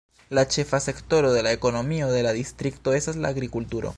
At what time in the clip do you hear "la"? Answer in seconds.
0.37-0.43, 1.49-1.51, 2.29-2.33, 3.27-3.35